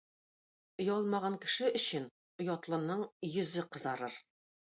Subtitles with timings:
[0.77, 2.07] Оялмаган кеше өчен
[2.45, 4.19] оятлының йөзе кызарыр.